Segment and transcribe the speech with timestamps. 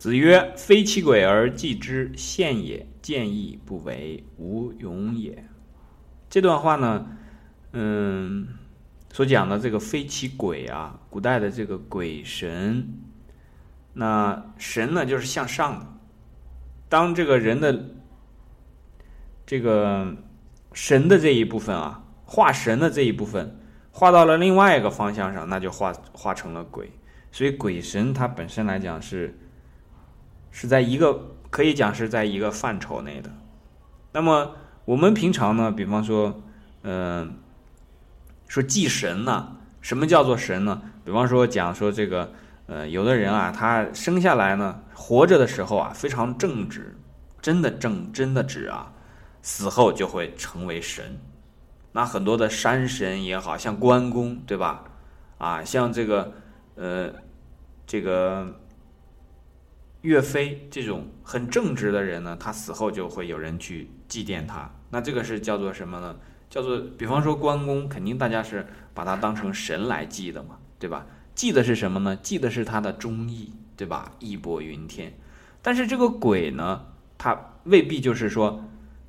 [0.00, 5.44] 子曰：“非其鬼而祭之，献也；见义不为，无勇也。”
[6.30, 7.06] 这段话呢，
[7.74, 8.48] 嗯，
[9.12, 12.88] 所讲的这个非其鬼啊，古代的这个鬼神，
[13.92, 15.86] 那神呢就是向上的。
[16.88, 17.90] 当这个人的
[19.44, 20.16] 这个
[20.72, 23.60] 神的这一部分啊，化神的这一部分，
[23.90, 26.90] 化到了另外一个方向上，那就化化成了鬼。
[27.30, 29.38] 所以鬼神它本身来讲是。
[30.50, 33.30] 是在一个可以讲是在一个范畴内的。
[34.12, 36.42] 那么我们平常呢，比方说，
[36.82, 37.34] 嗯，
[38.48, 40.82] 说祭神呢，什么叫做神呢？
[41.04, 42.32] 比方说讲说这个，
[42.66, 46.96] 呃，有的人啊，他生下来呢，活着的时候啊，非常正直，
[47.40, 48.92] 真的正，真的直啊，
[49.42, 51.18] 死后就会成为神。
[51.92, 54.84] 那很多的山神也好像关公，对吧？
[55.38, 56.32] 啊，像这个，
[56.74, 57.12] 呃，
[57.86, 58.56] 这个。
[60.02, 64.70] 岳飞这种很正直的人呢，他死后就会有人去祭奠他。
[64.90, 66.16] 那这个是叫做什么呢？
[66.48, 71.06] 叫做，比方说关公，肯定大家是把他当成神来祭的嘛，对吧？
[71.34, 72.16] 祭的是什么呢？
[72.16, 74.12] 祭的是他的忠义，对吧？
[74.18, 75.12] 义薄云天。
[75.62, 76.86] 但是这个鬼呢，
[77.18, 78.64] 他未必就是说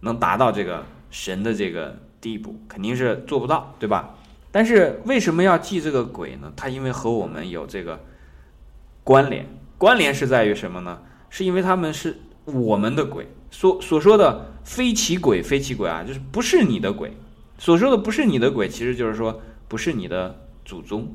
[0.00, 4.14] 能达到这个神的这个地步，肯定是做不到，对吧？
[4.50, 6.52] 但是为什么要祭这个鬼呢？
[6.56, 8.00] 他因为和我们有这个
[9.02, 9.46] 关联。
[9.78, 11.00] 关联是在于什么呢？
[11.28, 17.14] 是因为他们是我们的鬼，所所说的非其鬼，非其鬼啊，就是不是你的鬼。
[17.58, 21.14] 所说的不是你的鬼，其实就是说不是你的祖宗。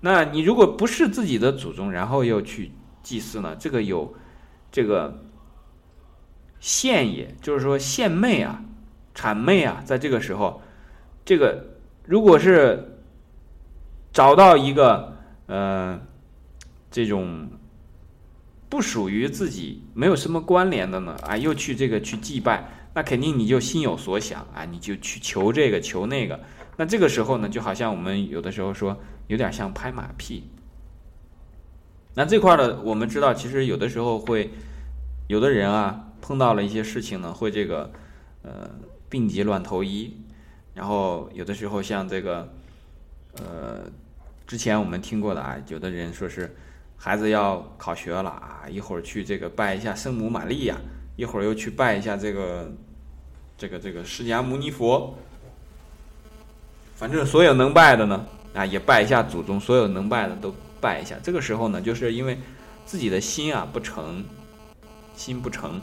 [0.00, 3.54] 那你如果不是自己的祖宗，然后又去祭祀呢？
[3.56, 4.14] 这个有
[4.72, 5.22] 这个
[6.58, 8.64] 献也，就是说献媚啊、
[9.14, 10.60] 谄媚啊，在这个时候，
[11.24, 11.64] 这个
[12.04, 12.98] 如果是
[14.12, 16.00] 找到一个呃
[16.90, 17.48] 这种。
[18.70, 26.38] 不属于自己，没有什么关联的呢，啊，又去这个去祭拜，那肯定你就心有所想啊，你就去求这个求那个，
[26.76, 28.96] 那这个时候呢，就好像我们有的时候说，
[29.26, 30.44] 有点像拍马屁。
[32.14, 34.50] 那这块的，我们知道，其实有的时候会，
[35.26, 37.90] 有的人啊，碰到了一些事情呢，会这个，
[38.42, 38.70] 呃，
[39.08, 40.16] 病急乱投医，
[40.74, 42.48] 然后有的时候像这个，
[43.34, 43.90] 呃，
[44.46, 46.54] 之前我们听过的啊，有的人说是。
[47.02, 50.76] 孩子要考学了啊，一会儿去这个拜一下圣母玛利亚，
[51.16, 52.70] 一会儿又去拜一下这个，
[53.56, 55.14] 这个这个释迦牟尼佛。
[56.96, 61.16] 反正所有能拜的呢，啊也拜一下祖宗，所有能拜的都拜一下。
[61.22, 62.38] 这个时候呢，就是因为
[62.84, 64.22] 自己的心啊不成，
[65.14, 65.80] 心不成。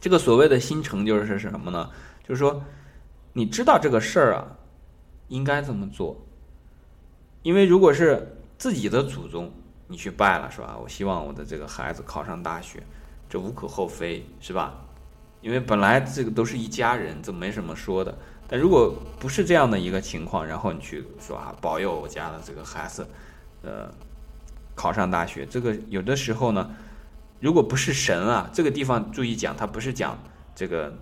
[0.00, 1.90] 这个所谓的心诚就是什么呢？
[2.22, 2.62] 就是说，
[3.32, 4.46] 你知道这个事儿啊，
[5.26, 6.16] 应该这么做。
[7.42, 9.52] 因为如果是自己的祖宗。
[9.90, 10.76] 你去拜了是吧？
[10.80, 12.82] 我希望我的这个孩子考上大学，
[13.26, 14.74] 这无可厚非是吧？
[15.40, 18.16] 因为本来这个都是一家人，这没什么说的。
[18.46, 23.08] 但如果不是这样的一个情况，然后你去说啊，保佑我家的这个孩子，
[23.62, 23.90] 呃，
[24.74, 26.70] 考上大学，这个有的时候呢，
[27.40, 30.18] 如果不是神啊，这个地方注意讲，它不是讲
[30.54, 30.98] 这个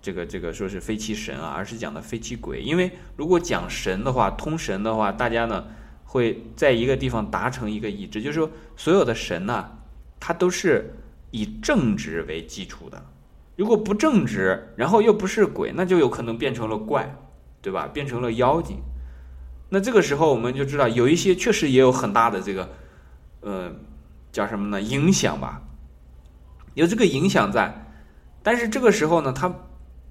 [0.00, 2.62] 这个这个说是非其神啊，而是讲的非其鬼。
[2.62, 5.66] 因为如果讲神的话，通神的话，大家呢。
[6.12, 9.64] 会在一个地方达成一个一致，就是说，所有的神呐，
[10.20, 10.94] 它都是
[11.30, 13.02] 以正直为基础的。
[13.56, 17.16] 如果不正直，然后又不是鬼，那就有可能变成了怪，
[17.62, 17.88] 对吧？
[17.90, 18.76] 变成了妖精。
[19.70, 22.68] 那这个时候我们就知道，有一些确实也有很大的这个，
[23.40, 23.72] 呃，
[24.30, 24.82] 叫什么呢？
[24.82, 25.62] 影响吧，
[26.74, 27.86] 有这个影响在。
[28.42, 29.50] 但是这个时候呢，它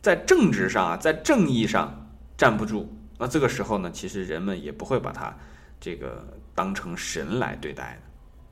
[0.02, 2.92] 在政治上啊，在正义上站不住。
[3.20, 5.38] 那这个时候呢，其实人们也不会把它。
[5.82, 8.08] 这个当成神来对待的，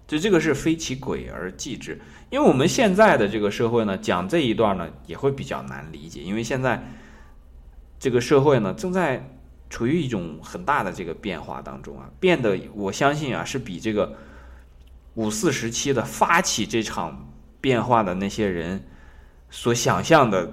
[0.07, 1.97] 就这个是非其鬼而祭之。
[2.31, 6.83] 因为我们现在的这个社会呢，讲这一段呢也会比较难理解，因为现在
[7.99, 9.23] 这个社会呢正在
[9.69, 14.11] 处于一种很大的这个变化当中啊，变得我相信啊是比这个
[15.13, 17.31] 五四时期的发起这场
[17.61, 18.83] 变化的那些人
[19.51, 20.51] 所想象的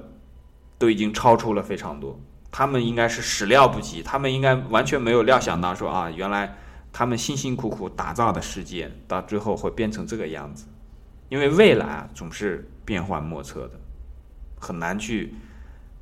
[0.76, 2.20] 都已经超出了非常多，
[2.50, 6.54] 他们应该是始料不及，他们应该完全没有料想到说啊原来。
[6.98, 10.64] 他们辛辛苦苦打造的世界，到最后会变成这个样子，
[11.28, 13.78] 因为未来啊总是变幻莫测的，
[14.58, 15.34] 很难去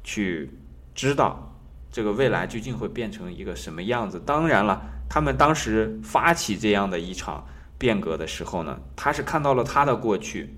[0.04, 0.48] 去
[0.94, 1.52] 知道
[1.90, 4.22] 这个未来究竟会变成一个什么样子。
[4.24, 4.80] 当然了，
[5.10, 7.44] 他们当时发起这样的一场
[7.76, 10.54] 变革的时候呢，他是看到了他的过去。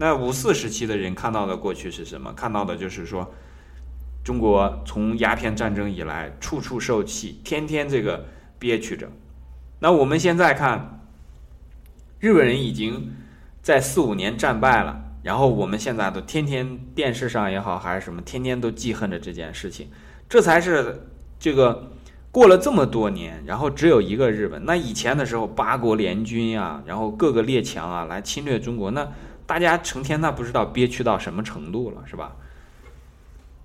[0.00, 2.32] 那五四时期的人看到的过去是什么？
[2.32, 3.32] 看到的就是说，
[4.24, 8.26] 中国从鸦片战争以来，处处受气，天天这个
[8.58, 9.08] 憋屈着。
[9.78, 11.00] 那我们现在看，
[12.18, 13.14] 日本人已经
[13.62, 19.88] 在四五年战败了，然后我们现在都天天电视上也好还是什么，天天都记恨着这件事情，
[20.28, 21.08] 这才是
[21.38, 21.90] 这个
[22.30, 24.64] 过了这么多年，然后只有一个日本。
[24.64, 29.06] 那以前的时候，八国联军啊，然后各个列强啊来侵略中国，那
[29.46, 32.34] 大家成天那不知道憋屈到什么程度了，是吧？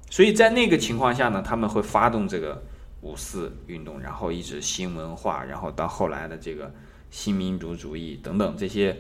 [0.09, 2.61] 所以在那个情况下呢，他们会发动这个
[3.01, 6.73] 五四运动，然后一直新文化，然后到后来的这个
[7.09, 8.97] 新民主主义等等这些。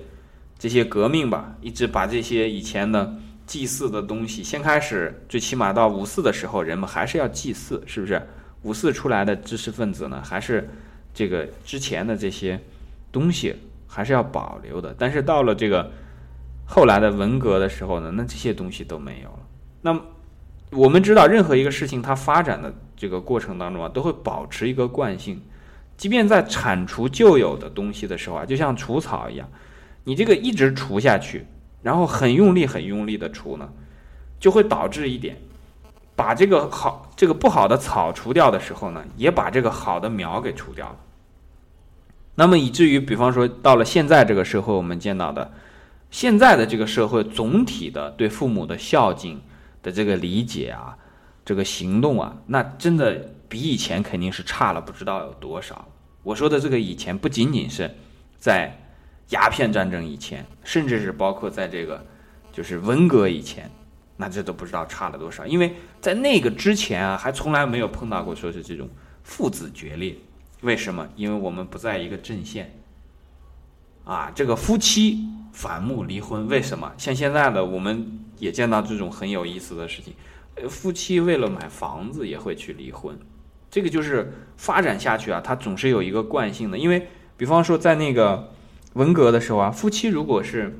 [0.59, 3.11] 这些革命吧，一直把这些以前的
[3.47, 8.21] 祭祀的东西，先开始，最起码到五四的时候，人们还是要祭祀，是不是？
[8.61, 10.69] 五四出来的知识分子呢，还是
[11.15, 12.61] 这个之前的这些
[13.11, 13.55] 东西
[13.87, 14.95] 还是要保留的。
[14.99, 15.91] 但是到了这个
[16.63, 19.39] 后来的文革的时候呢，那这些东西都没有了。
[19.81, 19.99] 那
[20.77, 22.71] 我们知道，任何一个事情它发展的
[23.01, 25.41] 这个过程当中啊，都会保持一个惯性，
[25.97, 29.49] 即便在铲除旧有的东西的时候啊，就像除草一样。
[30.03, 31.47] 你这个一直除下去，
[31.81, 33.67] 然后很用力、很用力的除呢，
[34.39, 35.35] 就会导致一点，
[36.15, 40.95] 把这个好、这个不好的草除掉的时候呢，也把这个好的苗给除掉了。
[42.35, 45.51] 那么以至于，比方说到了现在这个社会，我们见到的
[46.11, 49.41] 现在的这个社会总体的对父母的孝敬
[49.81, 50.95] 的这个理解啊，
[51.45, 55.87] 这个行动啊，那真的比以前肯定是差了不知道有多少。
[56.23, 57.89] 我说的这个以前，不仅仅是
[58.37, 58.77] 在。
[59.29, 62.05] 鸦片战争以前，甚至是包括在这个，
[62.51, 63.71] 就是文革以前，
[64.17, 65.47] 那这都不知道差了多少。
[65.47, 68.89] 因为在那个之前啊，还从来没有碰到过说是这种
[69.23, 70.13] 父子决裂。
[70.63, 71.07] 为什么？
[71.15, 72.77] 因为我们不在一个阵线。
[74.03, 76.91] 啊，这个夫妻反目离婚，为什么？
[76.97, 80.13] 像现在的我们也见到这种很有意思的事情，
[80.67, 83.17] 夫妻为了买房子也会去离婚。
[83.69, 86.77] 这个就是发展下去啊，它总是有一个惯性的。
[86.77, 87.07] 因为，
[87.37, 88.51] 比方说在那个。
[88.95, 90.77] 文革的时候啊，夫妻如果是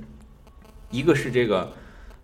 [0.90, 1.72] 一个是这个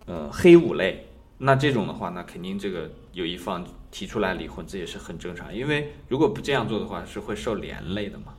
[0.04, 1.06] 呃黑五类，
[1.38, 5.54] 那这种的话，那肯定这个有一方提出来离婚，这也是很正常。
[5.54, 8.34] 因为如果不这样做的话，是会受连累的嘛，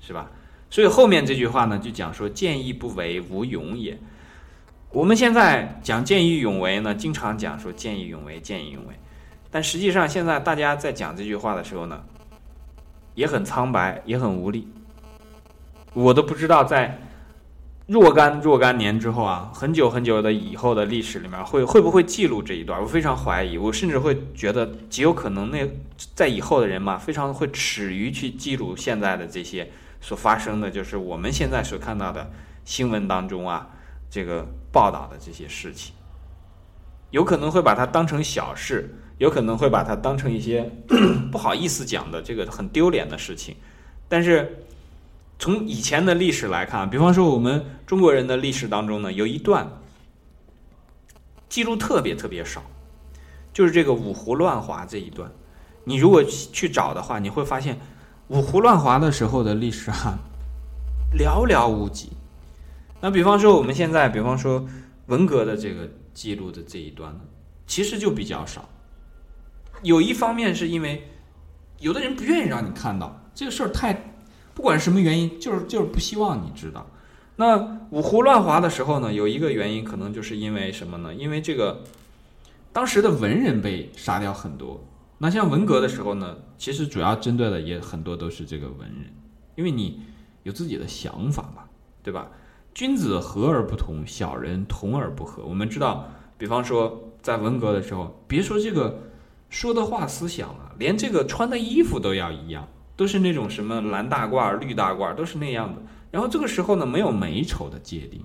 [0.00, 0.30] 是吧？
[0.70, 3.98] 所以后面这句话呢，就讲说见义不为无勇也。
[4.92, 8.94] 我们现在讲见义勇为呢，经常讲说见义勇为，见义勇为，
[9.50, 12.02] 但实际上现在大家在讲这句话的时候呢，
[13.14, 14.68] 也很苍白，也很无力。
[15.94, 16.98] 我都不知道在
[17.86, 22.78] 若干若干年之后啊，很久很久的以后的历史里面会会不会记录这一段？
[22.78, 25.66] 我非常怀疑，我甚至会觉得极有可能那
[26.14, 29.70] 在以后的人嘛，非常会耻于去记录现在的这些
[30.02, 32.30] 所发生的就是我们现在所看到的
[32.66, 33.68] 新闻当中啊，
[34.12, 35.94] 这个报道的这些事情，
[37.10, 40.70] 有可能会把它当成小事，有可能会把它当成一些
[41.32, 43.56] 不好意思讲的这个很丢脸的事情，
[44.08, 44.58] 但是。
[45.38, 49.68] 从以前的历史来看，比方说我们中国人的历史当中呢，有一段
[51.48, 52.62] 记录特别特别少，
[53.52, 55.28] 就是这个五胡乱华这一段。
[55.82, 57.76] 你如果去找的话，你会发现
[58.28, 60.16] 五胡乱华的时候的历史啊，
[61.18, 62.12] 寥寥无几。
[63.02, 64.66] 那比方说我们现在，比方说
[65.06, 67.20] 文革的这个记录的这一段呢，
[67.66, 68.68] 其实就比较少。
[69.82, 71.10] 有一方面是因为
[71.80, 74.08] 有的人不愿意让你看到这个事儿太。
[74.54, 76.86] 不管什么原因，就是就是不希望你知道。
[77.36, 77.56] 那
[77.90, 81.14] 五胡乱华的时候呢，有一个原因，可能就是因为什么呢？
[81.14, 81.82] 因为这个
[82.70, 84.84] 当时的文人被杀掉很多。
[85.18, 89.12] 那像文革的时候呢，其实主要针对的也很多都是这个文人，
[89.56, 90.02] 因为你
[90.42, 91.64] 有自己的想法嘛，
[92.02, 92.28] 对吧？
[92.74, 95.44] 君子和而不同，小人同而不和。
[95.44, 98.98] 我们知道，比方说在文革的时候，别说这个
[99.50, 102.68] 说的话、思想了，连这个穿的衣服都要一样。
[102.94, 105.82] 都是那种什么蓝大褂、绿大褂，都是那样的。
[106.10, 108.22] 然后这个时候呢，没有美丑的界定，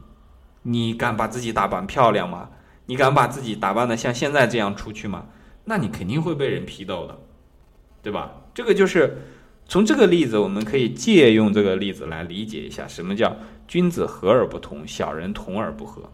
[0.61, 2.49] 你敢把自己打扮漂亮吗？
[2.85, 5.25] 你敢把自己打扮的像现在这样出去吗？
[5.63, 7.17] 那你肯定会被人批斗的，
[8.03, 8.33] 对吧？
[8.53, 9.17] 这个就是
[9.67, 13.35] 从这个例子，我们可以借用这个例子来理解一下，什么叫
[13.67, 16.09] 君子和而不同，小人同而不和。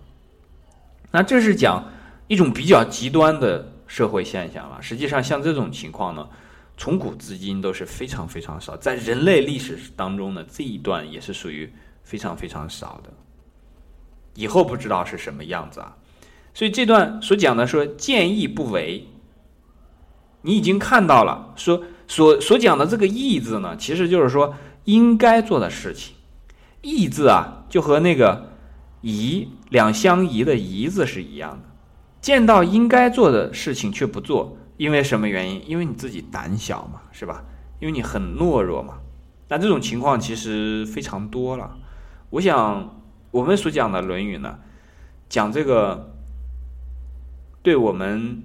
[1.11, 1.87] 那这是讲
[2.27, 4.81] 一种比较极端的社会现象了。
[4.81, 6.27] 实际上，像这种情况呢。
[6.75, 13.11] 从古至今都是非常非常少，在人类历史当中呢，这一段也是属于非常非常少的。
[14.33, 15.95] 以后不知道是什么样子啊。
[16.51, 19.07] 所以这段所讲的说见义不为，
[20.41, 24.53] 你已经看到了，说所所讲的这个义字呢，其实就是说
[24.85, 26.15] 应该做的事情。
[26.81, 28.51] 义字啊，就和那个
[29.01, 31.69] 宜两相宜的宜字是一样的，
[32.19, 34.57] 见到应该做的事情却不做。
[34.75, 35.61] 因为什么原因？
[35.67, 37.45] 因为你自己胆小嘛，是吧？
[37.79, 38.95] 因为你很懦弱嘛。
[39.47, 41.77] 那这种情况其实非常多了。
[42.31, 44.57] 我想，我们所讲的《论语》呢，
[45.29, 46.11] 讲这个
[47.61, 48.43] 对我们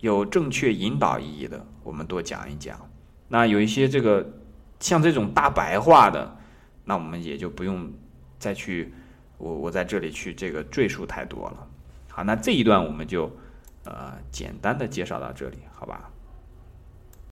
[0.00, 2.78] 有正确引导意义的，我们多讲一讲。
[3.28, 4.26] 那有一些这个
[4.80, 6.36] 像这种大白话的，
[6.84, 7.92] 那我们也就不用
[8.38, 8.92] 再去
[9.36, 11.66] 我我在这里去这个赘述太多了。
[12.10, 13.30] 好，那这一段我们就
[13.84, 16.10] 呃简单的介绍到这里，好吧？